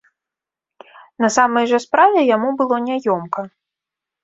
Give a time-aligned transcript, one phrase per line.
[1.25, 3.41] На самай жа справе яму было няёмка.